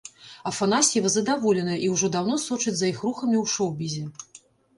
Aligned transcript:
Афанасьева 0.51 1.11
задаволеная, 1.15 1.75
і 1.89 1.89
ўжо 1.93 2.09
даўно 2.15 2.39
сочыць 2.47 2.75
за 2.81 2.91
іх 2.93 3.05
рухамі 3.09 3.37
ў 3.43 3.53
шоўбізе. 3.55 4.03